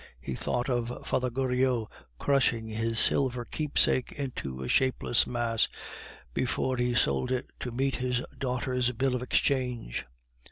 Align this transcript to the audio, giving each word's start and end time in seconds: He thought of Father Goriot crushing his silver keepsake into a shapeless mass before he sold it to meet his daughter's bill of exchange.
He 0.19 0.33
thought 0.33 0.67
of 0.67 1.05
Father 1.05 1.29
Goriot 1.29 1.87
crushing 2.17 2.67
his 2.69 2.97
silver 2.99 3.45
keepsake 3.45 4.11
into 4.13 4.63
a 4.63 4.67
shapeless 4.67 5.27
mass 5.27 5.67
before 6.33 6.77
he 6.77 6.95
sold 6.95 7.31
it 7.31 7.51
to 7.59 7.71
meet 7.71 7.97
his 7.97 8.25
daughter's 8.35 8.89
bill 8.93 9.13
of 9.15 9.21
exchange. 9.21 10.07